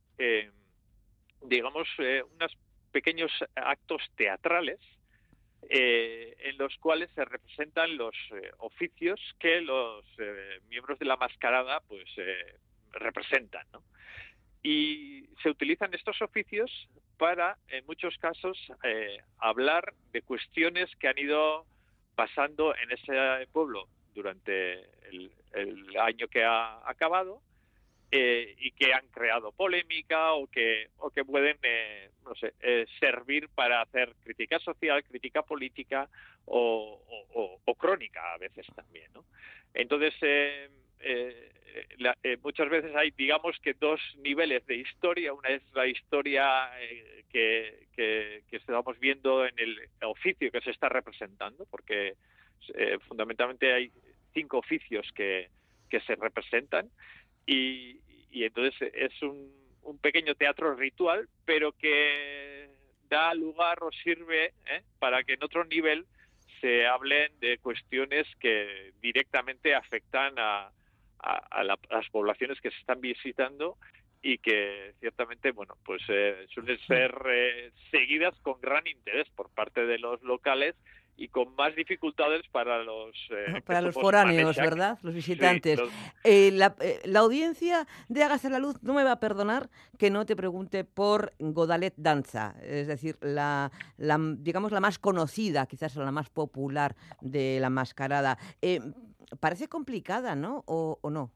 digamos, 1.44 1.88
unos 1.98 2.58
pequeños 2.92 3.32
actos 3.56 4.02
teatrales 4.16 4.80
eh, 5.72 6.36
en 6.40 6.58
los 6.58 6.76
cuales 6.78 7.12
se 7.14 7.24
representan 7.24 7.96
los 7.96 8.16
eh, 8.32 8.52
oficios 8.58 9.20
que 9.38 9.62
los 9.62 10.04
eh, 10.18 10.62
miembros 10.68 10.98
de 10.98 11.06
la 11.06 11.16
mascarada 11.16 11.80
pues 11.82 12.08
representan 12.92 13.68
y 14.64 15.26
se 15.44 15.50
utilizan 15.50 15.94
estos 15.94 16.20
oficios 16.24 16.90
para 17.18 17.56
en 17.68 17.86
muchos 17.86 18.18
casos 18.18 18.58
hablar 19.38 19.94
de 20.12 20.24
cuestiones 20.24 20.90
que 20.96 21.08
han 21.08 21.20
ido 21.20 21.68
pasando 22.16 22.76
en 22.76 22.92
ese 22.92 23.48
pueblo 23.52 23.88
durante 24.16 24.86
el 25.12 25.32
año 26.02 26.28
que 26.30 26.44
ha 26.44 26.90
acabado 26.90 27.42
eh, 28.12 28.56
y 28.58 28.72
que 28.72 28.92
han 28.92 29.08
creado 29.10 29.52
polémica 29.52 30.34
o 30.34 30.48
que, 30.48 30.88
o 30.98 31.12
que 31.12 31.24
pueden, 31.24 31.58
eh, 31.62 32.10
no 32.24 32.34
sé, 32.34 32.56
eh, 32.60 32.88
servir 33.00 33.50
para 33.50 33.84
hacer 33.84 34.16
crítica 34.24 34.58
social, 34.58 35.04
crítica 35.04 35.44
política 35.44 36.10
o, 36.46 37.00
crónica 37.78 38.34
a 38.34 38.38
veces 38.40 38.66
también, 38.76 39.14
¿no? 39.14 39.24
Entonces, 39.76 40.14
muchas 42.42 42.68
veces 42.70 42.96
hay, 42.96 43.12
digamos 43.12 43.58
que 43.60 43.74
dos 43.74 44.02
niveles 44.18 44.66
de 44.66 44.78
historia. 44.78 45.32
Una 45.32 45.50
es 45.50 45.62
la 45.74 45.86
historia 45.86 46.72
que, 47.32 47.88
que, 47.96 48.42
que, 48.50 48.58
estamos 48.58 49.00
viendo 49.00 49.46
en 49.46 49.54
el 49.60 49.80
oficio 50.02 50.52
que 50.52 50.62
se 50.62 50.72
está 50.72 50.90
representando, 50.90 51.66
porque 51.70 52.16
fundamentalmente 53.08 53.72
hay 53.72 53.92
cinco 54.34 54.58
oficios 54.58 55.08
que, 55.14 55.50
que 55.90 56.02
se 56.02 56.16
representan 56.16 56.90
y, 57.46 58.00
entonces 58.32 58.92
es 58.94 59.22
un, 59.22 59.58
pequeño 60.02 60.36
teatro 60.36 60.76
ritual, 60.76 61.28
pero 61.46 61.72
que 61.72 62.70
da 63.10 63.34
lugar 63.34 63.80
o 63.82 63.92
sirve 63.92 64.54
¿eh? 64.68 64.84
para 65.00 65.24
que 65.24 65.34
en 65.34 65.44
otro 65.44 65.66
nivel 65.66 66.06
se 66.62 66.86
hablen 66.86 67.32
de 67.40 67.58
cuestiones 67.58 68.28
que 68.40 68.94
directamente 69.02 69.74
afectan 69.74 70.36
a, 70.38 70.72
las 71.64 72.10
poblaciones 72.12 72.62
que 72.62 72.72
se 72.72 72.78
están 72.78 73.02
visitando 73.02 73.78
y 74.22 74.38
que 74.38 74.94
ciertamente 75.00 75.52
bueno 75.52 75.76
pues 75.84 76.02
eh, 76.08 76.46
suelen 76.54 76.80
ser 76.88 77.14
eh, 77.30 77.72
seguidas 77.92 78.40
con 78.42 78.62
gran 78.62 78.88
interés 78.88 79.28
por 79.36 79.50
parte 79.50 79.86
de 79.86 80.00
los 80.00 80.22
locales 80.22 80.76
y 81.20 81.28
con 81.28 81.54
más 81.56 81.76
dificultades 81.76 82.48
para 82.48 82.82
los 82.82 83.14
eh, 83.30 83.62
para 83.66 83.82
los 83.82 83.94
foráneos, 83.94 84.56
¿verdad? 84.56 84.98
Los 85.02 85.14
visitantes. 85.14 85.78
Eh, 86.24 86.50
la, 86.54 86.76
eh, 86.80 87.02
la, 87.04 87.20
audiencia 87.20 87.86
de 88.08 88.24
Hágase 88.24 88.50
la 88.50 88.58
Luz 88.58 88.82
no 88.84 88.94
me 88.94 89.04
va 89.04 89.12
a 89.12 89.20
perdonar 89.20 89.70
que 89.98 90.10
no 90.10 90.26
te 90.26 90.38
pregunte 90.38 90.86
por 90.86 91.34
Godalet 91.40 91.94
Danza, 91.98 92.56
es 92.62 92.88
decir, 92.88 93.18
la, 93.20 93.70
la 93.98 94.18
digamos 94.38 94.72
la 94.72 94.80
más 94.80 94.98
conocida, 94.98 95.66
quizás 95.66 95.98
la 95.98 96.12
más 96.12 96.30
popular 96.30 96.96
de 97.20 97.60
la 97.60 97.70
mascarada. 97.70 98.38
parece 99.42 99.68
complicada, 99.68 100.36
¿no? 100.36 100.64
¿O, 100.68 101.00
o 101.02 101.10
no? 101.10 101.32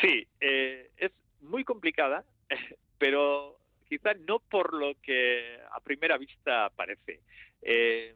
Sí, 0.00 0.28
es 0.40 1.10
muy 1.40 1.64
complicada, 1.64 2.24
pero 2.98 3.58
quizás 3.88 4.16
no 4.20 4.38
por 4.38 4.72
lo 4.72 4.94
que 5.02 5.58
a 5.72 5.80
primera 5.80 6.16
vista 6.16 6.70
parece. 6.76 7.20
Eh, 7.62 8.14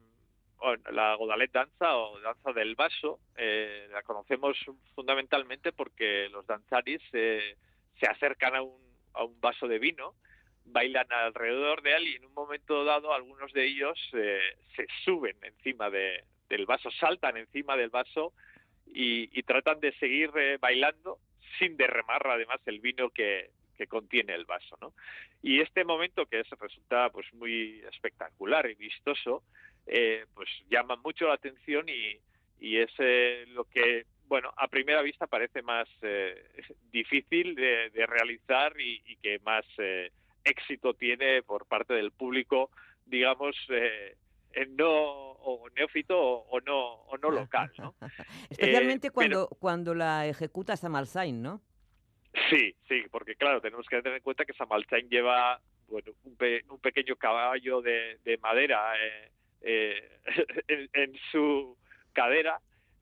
la 0.92 1.14
Godalet 1.14 1.52
danza 1.52 1.96
o 1.96 2.20
danza 2.20 2.52
del 2.52 2.74
vaso 2.74 3.20
eh, 3.36 3.88
la 3.90 4.02
conocemos 4.02 4.56
fundamentalmente 4.94 5.72
porque 5.72 6.28
los 6.30 6.46
danzaris 6.46 7.02
eh, 7.12 7.56
se 7.98 8.06
acercan 8.06 8.54
a 8.56 8.62
un, 8.62 8.76
a 9.12 9.24
un 9.24 9.40
vaso 9.40 9.68
de 9.68 9.78
vino, 9.78 10.14
bailan 10.64 11.10
alrededor 11.12 11.82
de 11.82 11.94
él 11.96 12.08
y 12.08 12.16
en 12.16 12.24
un 12.26 12.34
momento 12.34 12.84
dado 12.84 13.12
algunos 13.12 13.52
de 13.52 13.66
ellos 13.66 13.98
se 14.10 14.86
suben 15.04 15.36
encima 15.42 15.90
de, 15.90 16.24
del 16.48 16.66
vaso, 16.66 16.90
saltan 16.90 17.36
encima 17.36 17.76
del 17.76 17.90
vaso 17.90 18.32
y, 18.86 19.28
y 19.38 19.42
tratan 19.42 19.80
de 19.80 19.92
seguir 19.98 20.30
bailando 20.60 21.18
sin 21.58 21.76
derramar 21.76 22.26
además 22.26 22.60
el 22.66 22.80
vino 22.80 23.10
que, 23.10 23.50
que 23.76 23.86
contiene 23.86 24.34
el 24.34 24.44
vaso, 24.44 24.76
¿no? 24.80 24.92
Y 25.42 25.60
este 25.60 25.84
momento 25.84 26.26
que 26.26 26.40
es, 26.40 26.50
resulta 26.50 27.10
pues 27.10 27.32
muy 27.34 27.82
espectacular 27.92 28.68
y 28.70 28.74
vistoso, 28.74 29.42
eh, 29.86 30.26
pues 30.34 30.48
llama 30.70 30.96
mucho 30.96 31.28
la 31.28 31.34
atención 31.34 31.88
y, 31.88 32.18
y 32.58 32.78
es 32.78 32.90
eh, 32.98 33.44
lo 33.48 33.64
que, 33.64 34.06
bueno, 34.26 34.52
a 34.56 34.68
primera 34.68 35.02
vista 35.02 35.26
parece 35.26 35.62
más 35.62 35.88
eh, 36.02 36.42
difícil 36.90 37.54
de, 37.54 37.90
realizar 38.06 38.72
y, 38.80 39.16
que 39.16 39.38
más 39.40 39.64
éxito 40.44 40.94
tiene 40.94 41.42
por 41.42 41.66
parte 41.66 41.94
del 41.94 42.12
público, 42.12 42.70
digamos, 43.06 43.56
no 44.70 44.90
o 44.90 45.68
neófito 45.70 46.18
o, 46.18 46.60
no 46.60 46.94
o 47.06 47.16
no 47.18 47.30
local, 47.30 47.72
¿no? 47.78 47.94
Especialmente 48.50 49.10
cuando 49.10 49.48
cuando 49.58 49.94
la 49.94 50.26
ejecuta 50.26 50.76
Samalsain, 50.76 51.42
¿no? 51.42 51.60
Sí, 52.50 52.74
sí, 52.88 53.02
porque 53.10 53.36
claro, 53.36 53.60
tenemos 53.60 53.86
que 53.86 54.02
tener 54.02 54.16
en 54.18 54.22
cuenta 54.22 54.44
que 54.44 54.52
Samalchain 54.54 55.08
lleva 55.08 55.60
bueno, 55.88 56.12
un, 56.24 56.36
un 56.70 56.78
pequeño 56.80 57.16
caballo 57.16 57.80
de, 57.80 58.18
de 58.24 58.38
madera 58.38 58.94
eh, 59.00 59.30
eh, 59.64 60.20
en, 60.68 61.14
su 61.30 61.76
cadera 62.12 62.60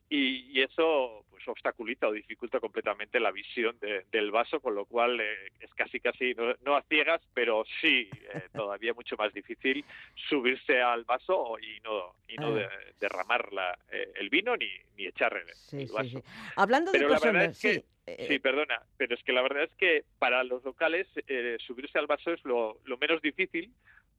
y, 0.09 0.61
eso 0.61 1.25
pues 1.31 1.47
obstaculiza 1.49 2.09
o 2.09 2.13
dificulta 2.13 2.61
completamente 2.61 3.19
la 3.19 3.33
visión 3.33 3.77
del 3.81 4.31
vaso, 4.31 4.61
con 4.61 4.75
lo 4.75 4.85
cual 4.85 5.21
eh, 5.21 5.53
es 5.61 5.73
casi 5.75 5.99
casi 6.01 6.35
no, 6.65 6.77
a 6.77 6.83
ciegas, 6.83 7.23
pero 7.35 7.65
sí 7.81 8.09
todavía 8.55 8.95
mucho 8.95 9.17
más 9.17 9.33
difícil 9.33 9.85
subirse 10.29 10.81
al 10.81 11.05
vaso 11.05 11.59
y 11.59 11.81
no 11.81 12.15
y 12.29 12.37
no 12.37 12.57
ah. 12.57 12.69
derramar 13.01 13.53
la, 13.53 13.79
el 13.91 14.29
vino 14.29 14.57
ni, 14.57 14.69
ni 14.97 15.07
echar 15.07 15.35
el, 15.37 15.87
vaso. 15.91 16.23
Hablando 16.57 16.93
de 16.93 17.01
personas, 17.01 17.57
sí. 17.57 17.83
Eh, 18.07 18.27
sí, 18.29 18.39
perdona, 18.41 18.83
pero 18.97 19.15
es 19.15 19.23
que 19.23 19.33
la 19.33 19.43
verdad 19.43 19.65
es 19.65 19.75
que 19.77 20.05
para 20.19 20.43
los 20.43 20.65
locales 20.65 21.07
eh, 21.29 21.57
subirse 21.65 21.99
al 21.99 22.09
vaso 22.09 22.33
es 22.33 22.45
lo, 22.45 22.81
menos 23.01 23.23
difícil 23.23 23.73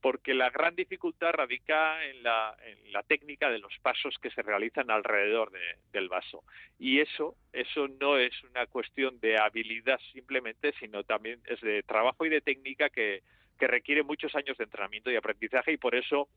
porque 0.04 0.34
la 0.34 0.50
gran 0.50 0.76
dificultad 0.76 1.32
radica 1.32 2.06
en 2.06 2.24
la, 2.24 2.54
en 2.66 2.92
la 2.92 3.04
técnica 3.04 3.50
de 3.50 3.60
los 3.60 3.72
pasos 3.82 4.14
que 4.22 4.32
se 4.32 4.42
realizan 4.42 4.92
alrededor 4.92 5.50
del 5.94 6.10
vaso. 6.10 6.44
Y 6.78 7.00
eso, 7.00 7.38
eso 7.54 7.88
no 7.88 8.18
es 8.18 8.34
una 8.44 8.66
cuestión 8.66 9.18
de 9.22 9.40
habilidad 9.40 9.98
simplemente, 10.12 10.74
sino 10.78 11.06
también 11.06 11.40
es 11.46 11.62
de 11.62 11.84
trabajo 11.84 12.26
y 12.26 12.30
de 12.30 12.42
técnica 12.42 12.90
que, 12.90 13.24
que 13.58 13.66
requiere 13.66 14.04
muchos 14.04 14.36
años 14.36 14.58
de 14.58 14.66
entrenamiento 14.66 15.10
y 15.10 15.16
aprendizaje 15.16 15.72
y 15.72 15.78
por 15.78 15.96
eso 15.96 16.28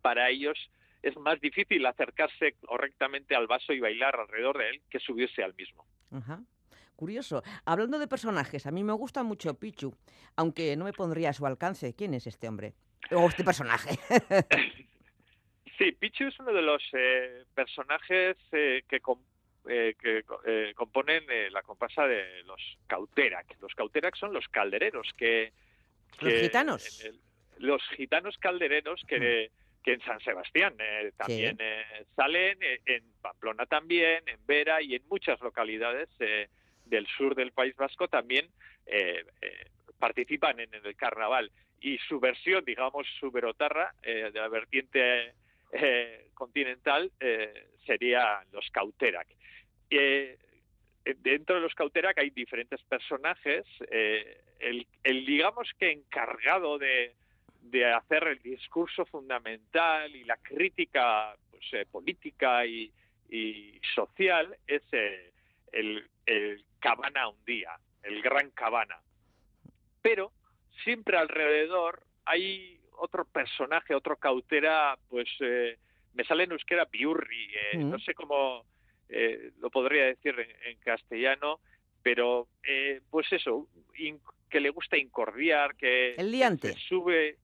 para 0.00 0.30
ellos 0.30 0.58
es 1.02 1.14
más 1.18 1.38
difícil 1.42 1.84
acercarse 1.84 2.54
correctamente 2.64 3.36
al 3.36 3.46
vaso 3.46 3.74
y 3.74 3.80
bailar 3.80 4.18
alrededor 4.18 4.56
de 4.56 4.70
él 4.70 4.80
que 4.88 4.98
subirse 4.98 5.42
al 5.42 5.54
mismo. 5.56 5.84
Curioso. 6.98 7.44
Hablando 7.64 8.00
de 8.00 8.08
personajes, 8.08 8.66
a 8.66 8.72
mí 8.72 8.82
me 8.82 8.92
gusta 8.92 9.22
mucho 9.22 9.54
Pichu, 9.54 9.94
aunque 10.34 10.76
no 10.76 10.84
me 10.84 10.92
pondría 10.92 11.30
a 11.30 11.32
su 11.32 11.46
alcance. 11.46 11.94
¿Quién 11.94 12.12
es 12.12 12.26
este 12.26 12.48
hombre? 12.48 12.74
O 13.12 13.28
este 13.28 13.44
personaje. 13.44 13.90
sí, 15.78 15.92
Pichu 15.92 16.24
es 16.26 16.40
uno 16.40 16.52
de 16.52 16.62
los 16.62 16.82
eh, 16.94 17.44
personajes 17.54 18.36
eh, 18.50 18.82
que, 18.88 19.00
eh, 19.68 19.94
que 19.96 20.24
componen 20.74 21.22
la 21.52 21.62
compasa 21.62 22.04
de 22.08 22.42
los 22.42 22.60
Cauterac. 22.88 23.46
Los 23.60 23.76
Cauterac 23.76 24.16
son 24.16 24.32
los 24.32 24.48
caldereros 24.48 25.08
que... 25.16 25.52
¿Los 26.18 26.34
gitanos? 26.34 27.08
los 27.58 27.80
gitanos 27.96 28.36
caldereros 28.38 29.04
que, 29.06 29.50
mm. 29.52 29.84
que 29.84 29.92
en 29.92 30.00
San 30.00 30.18
Sebastián 30.18 30.74
también 31.16 31.56
salen, 32.16 32.58
en 32.60 33.04
Pamplona 33.20 33.66
también, 33.66 34.24
en 34.26 34.44
Vera 34.46 34.82
y 34.82 34.96
en 34.96 35.06
muchas 35.08 35.40
localidades 35.40 36.08
del 36.88 37.06
sur 37.06 37.34
del 37.34 37.52
País 37.52 37.74
Vasco 37.76 38.08
también 38.08 38.48
participan 39.98 40.60
en, 40.60 40.70
el 40.72 40.96
carnaval. 40.96 41.50
Y 41.80 41.98
su 41.98 42.18
versión, 42.18 42.64
digamos, 42.64 43.06
su 43.20 43.30
verotarra, 43.30 43.94
de 44.02 44.30
la 44.32 44.48
vertiente 44.48 45.34
continental, 46.34 47.10
sería 47.84 48.42
los 48.52 48.68
Cauterac. 48.70 49.28
Eh, 49.90 51.14
dentro 51.20 51.56
de 51.56 51.62
los 51.62 51.74
Cauterac 51.74 52.18
hay 52.18 52.30
diferentes 52.30 52.82
personajes. 52.82 53.64
Eh, 53.90 54.40
el, 54.60 54.86
digamos 55.26 55.70
que 55.78 55.90
encargado 55.90 56.78
de, 56.78 57.14
hacer 57.94 58.24
el 58.28 58.38
discurso 58.42 59.04
fundamental 59.06 60.14
y 60.14 60.24
la 60.24 60.36
crítica 60.38 61.36
pues, 61.50 61.62
eh, 61.72 61.86
política 61.90 62.64
y, 62.66 62.92
social 63.94 64.56
es 64.66 64.82
el, 65.72 66.08
el 66.28 66.64
Cabana 66.78 67.28
un 67.28 67.44
día, 67.44 67.70
el 68.02 68.22
gran 68.22 68.50
Cabana. 68.50 69.00
Pero 70.02 70.32
siempre 70.84 71.16
alrededor 71.16 72.04
hay 72.24 72.80
otro 72.92 73.24
personaje, 73.24 73.94
otro 73.94 74.16
cautera, 74.16 74.96
pues 75.08 75.28
me 76.14 76.24
sale 76.24 76.44
en 76.44 76.52
euskera 76.52 76.84
Biurri, 76.84 77.48
no 77.76 77.98
sé 77.98 78.14
cómo 78.14 78.64
eh, 79.08 79.52
lo 79.60 79.70
podría 79.70 80.04
decir 80.04 80.34
en, 80.64 80.78
castellano, 80.78 81.60
pero 82.02 82.48
eh, 82.62 83.00
pues 83.10 83.32
eso, 83.32 83.66
que 84.50 84.60
le 84.60 84.70
gusta 84.70 84.98
incordiar, 84.98 85.76
que 85.76 86.14
el 86.14 86.30
liante. 86.30 86.74
sube. 86.88 87.36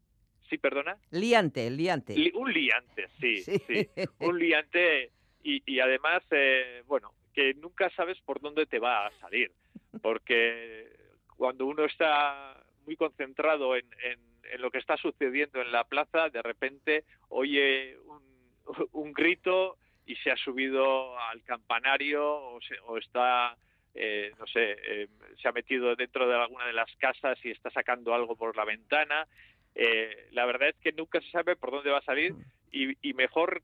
Sí, 0.51 0.59
perdona. 0.59 0.99
Liante, 1.11 1.67
el 1.67 1.77
liante. 1.79 2.15
un 2.35 2.53
liante, 2.53 3.09
sí, 3.21 3.43
sí, 3.43 3.89
un 4.19 4.39
liante 4.39 5.11
y, 5.43 5.63
y 5.65 5.81
además, 5.81 6.23
eh, 6.31 6.83
bueno, 6.87 7.13
que 7.35 7.55
nunca 7.55 7.91
sabes 7.91 8.21
por 8.23 8.41
dónde 8.41 8.67
te 8.67 8.79
va 8.79 9.07
a 9.07 9.19
salir, 9.21 9.53
porque 10.01 10.89
cuando 11.37 11.67
uno 11.67 11.85
está 11.85 12.63
muy 12.87 12.97
concentrado 12.97 13.77
en, 13.77 13.87
en, 14.03 14.21
en 14.53 14.63
lo 14.63 14.71
que 14.71 14.79
está 14.79 14.97
sucediendo 14.97 15.61
en 15.61 15.73
la 15.73 15.85
plaza, 15.85 16.29
de 16.29 16.43
repente 16.43 17.05
oye 17.29 17.99
un, 18.07 18.23
un 18.93 19.13
grito 19.13 19.77
y 20.07 20.17
se 20.17 20.31
ha 20.31 20.37
subido 20.37 21.19
al 21.19 21.43
campanario 21.45 22.25
o, 22.25 22.99
está, 22.99 23.57
eh, 23.95 24.33
no 24.39 24.47
sé, 24.47 24.77
eh, 24.87 25.09
se 25.41 25.49
ha 25.49 25.53
metido 25.53 25.97
dentro 25.97 26.29
de 26.29 26.35
alguna 26.35 26.67
de 26.67 26.73
las 26.73 26.95
casas 26.97 27.39
y 27.45 27.51
está 27.51 27.71
sacando 27.71 28.15
algo 28.15 28.37
por 28.37 28.57
la 28.57 28.65
ventana. 28.65 29.27
Eh, 29.75 30.29
la 30.33 30.45
verdad 30.45 30.69
es 30.69 30.77
que 30.77 30.93
nunca 30.93 31.21
se 31.21 31.31
sabe 31.31 31.57
por 31.57 31.71
dónde 31.71 31.91
va 31.91 31.99
a 31.99 32.05
salir 32.05 32.35
y, 32.71 32.97
y 33.09 33.15
mejor 33.15 33.63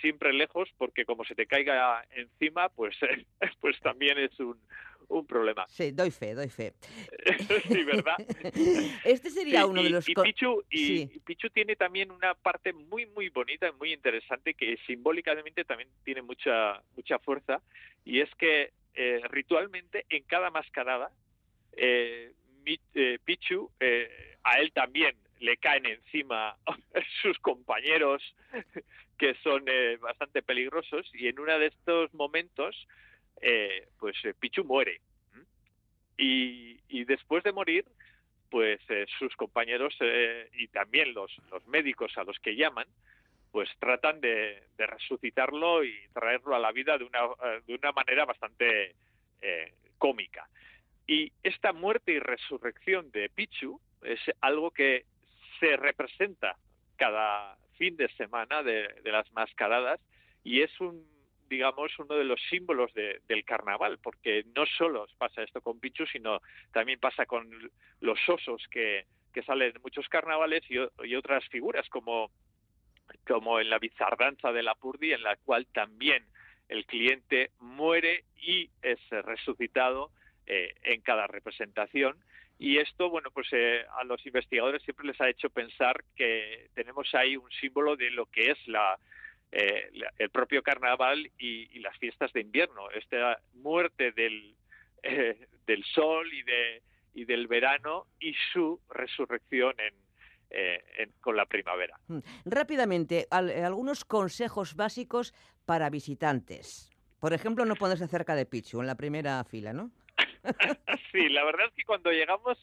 siempre 0.00 0.32
lejos 0.32 0.68
porque 0.76 1.04
como 1.04 1.24
se 1.24 1.34
te 1.34 1.46
caiga 1.46 2.04
encima, 2.10 2.68
pues, 2.68 2.96
pues 3.60 3.78
también 3.80 4.18
es 4.18 4.38
un, 4.40 4.58
un 5.10 5.26
problema. 5.26 5.66
Sí, 5.68 5.90
doy 5.90 6.10
fe, 6.10 6.34
doy 6.34 6.48
fe. 6.48 6.72
sí, 7.68 7.84
¿verdad? 7.84 8.14
Este 9.04 9.30
sería 9.30 9.66
uno 9.66 9.82
de 9.82 9.90
los... 9.90 10.08
Y, 10.08 10.14
Pichu, 10.14 10.62
y, 10.70 11.06
Pichu 11.20 11.50
tiene 11.50 11.76
también 11.76 12.10
una 12.10 12.34
parte 12.34 12.72
muy, 12.72 13.06
muy 13.06 13.28
bonita 13.28 13.68
y 13.68 13.72
muy 13.72 13.92
interesante 13.92 14.54
que 14.54 14.78
simbólicamente 14.86 15.64
también 15.64 15.88
tiene 16.04 16.22
mucha, 16.22 16.80
mucha 16.96 17.18
fuerza 17.18 17.60
y 18.04 18.20
es 18.20 18.30
que 18.36 18.72
eh, 18.94 19.20
ritualmente 19.30 20.06
en 20.08 20.22
cada 20.24 20.50
mascarada 20.50 21.10
eh, 21.76 22.32
eh, 22.94 23.18
Pichu, 23.24 23.70
a 24.44 24.60
él 24.60 24.72
también 24.72 25.16
le 25.40 25.56
caen 25.56 25.86
encima 25.86 26.56
sus 27.22 27.38
compañeros 27.38 28.22
que 29.18 29.34
son 29.42 29.64
bastante 30.00 30.42
peligrosos 30.42 31.10
y 31.14 31.28
en 31.28 31.38
uno 31.38 31.58
de 31.58 31.66
estos 31.66 32.14
momentos 32.14 32.86
eh, 33.40 33.88
pues 33.98 34.16
eh, 34.24 34.34
Pichu 34.38 34.64
muere. 34.64 35.00
Y, 36.22 37.04
después 37.04 37.42
de 37.42 37.52
morir, 37.52 37.84
pues 38.50 38.78
eh, 38.88 39.06
sus 39.18 39.34
compañeros 39.36 39.96
y 40.52 40.68
también 40.68 41.14
los, 41.14 41.32
los 41.50 41.66
médicos 41.66 42.16
a 42.18 42.24
los 42.24 42.38
que 42.38 42.54
llaman, 42.54 42.86
pues 43.50 43.68
tratan 43.78 44.20
de, 44.20 44.62
resucitarlo 44.76 45.82
y 45.82 45.94
traerlo 46.12 46.54
a 46.54 46.58
la 46.58 46.72
vida 46.72 46.98
de 46.98 47.04
una, 47.04 47.20
de 47.66 47.74
una 47.74 47.92
manera 47.92 48.26
bastante 48.26 48.94
cómica. 49.98 50.46
Y 51.06 51.32
esta 51.42 51.72
muerte 51.72 52.12
y 52.12 52.18
resurrección 52.18 53.10
de 53.10 53.30
Pichu 53.30 53.80
es 54.02 54.20
algo 54.40 54.70
que 54.70 55.06
se 55.60 55.76
representa 55.76 56.56
cada 56.96 57.56
fin 57.76 57.96
de 57.96 58.08
semana 58.16 58.62
de 58.62 59.00
las 59.04 59.30
mascaradas 59.32 60.00
y 60.42 60.62
es 60.62 60.80
un 60.80 61.04
digamos, 61.50 61.90
uno 61.98 62.14
de 62.14 62.24
los 62.24 62.40
símbolos 62.48 62.94
del 62.94 63.44
carnaval, 63.44 63.98
porque 63.98 64.44
no 64.54 64.64
solo 64.78 65.06
pasa 65.18 65.42
esto 65.42 65.60
con 65.60 65.80
Pichu, 65.80 66.06
sino 66.06 66.40
también 66.72 67.00
pasa 67.00 67.26
con 67.26 67.50
los 68.00 68.28
osos 68.28 68.62
que, 68.70 69.04
que 69.34 69.42
salen 69.42 69.72
en 69.74 69.82
muchos 69.82 70.08
carnavales 70.08 70.62
y, 70.70 70.78
otras 71.16 71.46
figuras 71.48 71.88
como, 71.88 72.30
como 73.26 73.58
en 73.58 73.68
la 73.68 73.80
bizardanza 73.80 74.52
de 74.52 74.62
la 74.62 74.76
Purdi, 74.76 75.12
en 75.12 75.24
la 75.24 75.36
cual 75.36 75.66
también 75.66 76.24
el 76.68 76.86
cliente 76.86 77.50
muere 77.58 78.24
y 78.36 78.70
es 78.80 79.00
resucitado 79.10 80.12
eh, 80.46 80.72
en 80.84 81.00
cada 81.00 81.26
representación. 81.26 82.16
Y 82.62 82.76
esto, 82.76 83.08
bueno, 83.08 83.30
pues 83.32 83.48
eh, 83.52 83.86
a 83.98 84.04
los 84.04 84.24
investigadores 84.26 84.82
siempre 84.82 85.06
les 85.06 85.18
ha 85.18 85.30
hecho 85.30 85.48
pensar 85.48 86.04
que 86.14 86.68
tenemos 86.74 87.08
ahí 87.14 87.34
un 87.34 87.50
símbolo 87.52 87.96
de 87.96 88.10
lo 88.10 88.26
que 88.26 88.50
es 88.50 88.68
la, 88.68 88.98
eh, 89.50 89.90
el 90.18 90.30
propio 90.30 90.62
carnaval 90.62 91.28
y, 91.38 91.78
las 91.80 91.96
fiestas 91.96 92.32
de 92.34 92.42
invierno, 92.42 92.90
esta 92.90 93.40
muerte 93.54 94.12
del, 94.12 94.54
eh, 95.02 95.48
del 95.66 95.84
sol 95.84 96.32
y, 96.32 96.42
de, 96.42 96.82
y 97.14 97.24
del 97.24 97.48
verano 97.48 98.06
y 98.20 98.34
su 98.52 98.78
resurrección 98.90 99.74
eh, 100.50 100.84
en, 100.98 101.12
con 101.20 101.36
la 101.36 101.46
primavera. 101.46 101.98
Mm. 102.08 102.18
Rápidamente, 102.44 103.26
algunos 103.30 104.04
consejos 104.04 104.76
básicos 104.76 105.32
para 105.64 105.88
visitantes. 105.88 106.90
Por 107.18 107.32
ejemplo, 107.32 107.64
no 107.64 107.74
ponerse 107.74 108.06
cerca 108.06 108.34
de 108.34 108.46
Pichu 108.46 108.80
en 108.80 108.86
la 108.86 108.94
primera 108.94 109.42
fila, 109.44 109.72
¿no? 109.72 109.90
sí, 111.12 111.28
la 111.28 111.44
verdad 111.44 111.66
es 111.68 111.74
que 111.74 111.84
cuando 111.84 112.10
llegamos, 112.10 112.58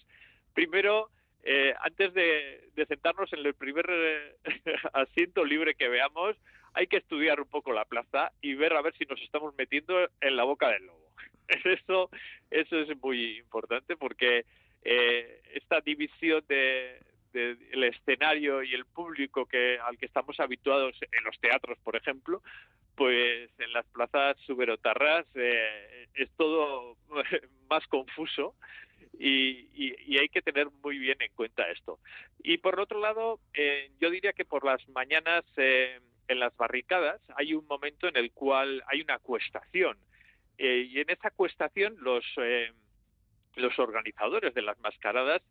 primero 0.54 1.10
antes 1.80 2.14
de, 2.14 2.86
sentarnos 2.90 3.32
en 3.32 3.46
el 3.46 3.54
primer 3.54 3.86
asiento 4.94 5.46
libre 5.46 5.76
que 5.76 5.88
veamos, 5.88 6.36
hay 6.74 6.88
que 6.88 6.98
estudiar 6.98 7.40
un 7.40 7.48
poco 7.48 7.72
la 7.74 7.86
plaza 7.86 8.32
y 8.42 8.54
ver 8.54 8.74
a 8.74 8.82
ver 8.82 8.94
si 8.98 9.06
nos 9.06 9.20
estamos 9.22 9.54
metiendo 9.58 10.10
en 10.22 10.36
la 10.36 10.44
boca 10.44 10.70
del 10.70 10.86
lobo. 10.86 11.08
Eso, 11.64 12.10
eso 12.52 12.80
es 12.80 13.02
muy 13.02 13.38
importante 13.38 13.96
porque 13.96 14.46
eh, 14.84 15.42
esta 15.54 15.80
división 15.80 16.44
de, 16.50 17.00
el 17.38 17.84
escenario 17.84 18.64
y 18.64 18.74
el 18.74 18.86
público 18.86 19.46
que 19.46 19.80
al 19.80 19.98
que 19.98 20.06
estamos 20.06 20.40
habituados 20.40 20.96
en 21.02 21.24
los 21.24 21.40
teatros, 21.40 21.78
por 21.80 21.96
ejemplo, 21.96 22.42
pues 22.96 23.50
en 23.60 23.74
las 23.74 23.86
plazas 23.88 24.38
suberotarras 24.46 25.26
eh, 25.36 26.08
es 26.16 26.30
todo 26.36 26.98
más 27.70 27.86
confuso 27.88 28.56
y, 29.20 30.18
hay 30.18 30.30
que 30.30 30.42
tener 30.42 30.68
muy 30.84 30.98
bien 30.98 31.18
en 31.22 31.32
cuenta 31.34 31.70
esto. 31.70 32.00
Y 32.40 32.58
por 32.58 32.80
otro 32.80 33.00
lado, 33.00 33.40
eh, 33.54 33.92
yo 34.00 34.10
diría 34.10 34.34
que 34.34 34.46
por 34.46 34.66
las 34.66 34.88
mañanas 34.90 35.44
eh, 35.58 36.00
en 36.28 36.40
las 36.40 36.56
barricadas 36.58 37.22
hay 37.36 37.54
un 37.54 37.66
momento 37.68 38.08
en 38.08 38.18
el 38.18 38.32
cual 38.32 38.84
hay 38.88 39.02
una 39.02 39.20
cuestación 39.20 39.98
eh, 40.58 40.88
y 40.90 41.00
en 41.00 41.10
esa 41.10 41.32
cuestación 41.32 41.96
los 42.00 42.26
los 43.56 43.80
organizadores 43.80 44.54
de 44.54 44.62
las 44.62 44.80
mascaradas 44.80 45.42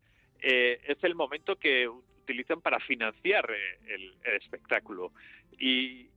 eh, 0.43 0.81
es 0.87 1.03
el 1.03 1.15
momento 1.15 1.57
que 1.57 1.89
utilizan 1.89 2.61
para 2.61 2.81
financiar 2.81 3.49
el, 3.87 4.15
espectáculo. 4.41 5.13
Y, 5.59 6.09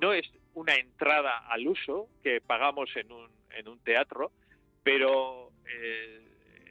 no 0.00 0.12
es 0.12 0.30
una 0.54 0.74
entrada 0.74 1.38
al 1.48 1.66
uso 1.66 2.08
que 2.22 2.40
pagamos 2.40 2.94
en 2.96 3.10
un, 3.10 3.28
en 3.50 3.66
un 3.66 3.78
teatro 3.80 4.30
pero 4.84 5.50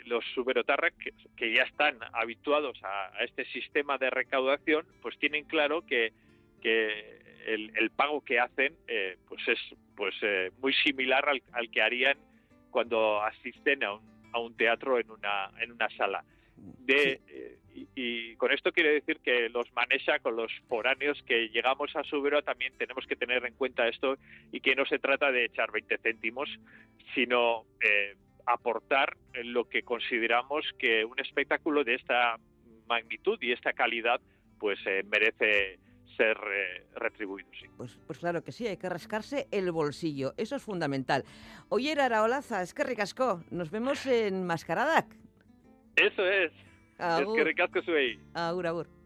los 0.06 0.24
suberotarras 0.34 0.94
que, 1.36 1.54
ya 1.54 1.64
están 1.64 2.00
habituados 2.14 2.80
a, 2.84 3.12
este 3.24 3.46
sistema 3.46 3.98
de 3.98 4.10
recaudación 4.10 4.86
pues 5.02 5.18
tienen 5.20 5.44
claro 5.46 5.86
que 5.86 6.14
que 6.62 7.20
el, 7.46 7.92
pago 7.92 8.22
que 8.22 8.40
hacen 8.40 8.76
eh, 8.88 9.18
pues 9.28 9.48
es 9.48 9.60
pues 9.96 10.16
eh, 10.22 10.52
muy 10.60 10.74
similar 10.74 11.28
al, 11.30 11.70
que 11.70 11.82
harían 11.82 12.18
cuando 12.72 13.22
asisten 13.22 13.84
a 13.84 13.94
un, 13.94 14.17
a 14.34 14.40
un 14.40 14.56
teatro 14.56 15.00
en 15.00 15.10
una 15.10 15.52
en 15.60 15.72
una 15.72 15.90
sala. 15.98 16.24
De 16.56 17.22
eh, 17.28 17.58
y, 17.96 18.36
con 18.36 18.52
esto 18.52 18.72
quiere 18.72 18.94
decir 18.94 19.20
que 19.20 19.50
los 19.50 19.72
maneja 19.74 20.20
con 20.20 20.36
los 20.36 20.52
foráneos 20.68 21.22
que 21.24 21.50
llegamos 21.50 21.96
a 21.96 22.04
Subero 22.04 22.42
también 22.42 22.74
tenemos 22.78 23.06
que 23.06 23.16
tener 23.16 23.46
en 23.46 23.54
cuenta 23.54 23.88
esto 23.88 24.18
y 24.52 24.60
que 24.62 24.76
no 24.76 24.86
se 24.86 24.98
trata 24.98 25.32
de 25.32 25.46
echar 25.46 25.72
20 25.72 25.98
céntimos 26.00 26.50
sino 27.14 27.66
aportar 28.48 29.16
lo 29.44 29.70
que 29.70 29.84
consideramos 29.84 30.66
que 30.80 31.06
un 31.06 31.20
espectáculo 31.20 31.84
de 31.84 31.96
esta 31.96 32.40
magnitud 32.88 33.38
y 33.42 33.52
esta 33.52 33.74
calidad 33.74 34.20
pues 34.58 34.80
eh, 34.86 35.04
merece 35.06 35.80
ser 36.18 36.38
eh, 36.52 36.86
retribuido, 36.96 37.50
sí. 37.60 37.68
Pues, 37.78 37.98
pues 38.06 38.20
claro 38.20 38.44
que 38.44 38.52
sí, 38.52 38.68
hay 38.68 38.78
que 38.78 38.90
rascarse 38.90 39.48
el 39.52 39.72
bolsillo, 39.72 40.34
eso 40.36 40.56
es 40.56 40.64
fundamental. 40.64 41.24
Oye, 41.70 41.94
Araolaza, 41.94 42.62
es 42.62 42.74
que 42.74 42.84
ricasco, 42.84 43.44
nos 43.52 43.72
vemos 43.72 44.06
en 44.06 44.46
Mascaradak. 44.46 45.16
Eso 45.96 46.26
es. 46.26 46.52
Es 47.00 47.28
que 47.36 47.44
ricasco, 47.44 47.80
Agur, 48.34 48.68
agur. 48.68 48.97